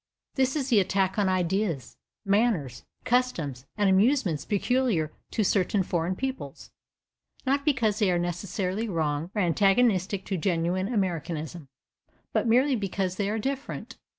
[0.33, 1.95] This is the attack on ideas,
[2.25, 6.71] manners, customs and amusements peculiar to certain foreign peoples,
[7.45, 11.67] not because they are necessarily wrong, or antagonistic to genuine Americanism,
[12.33, 13.99] but merely because they are different.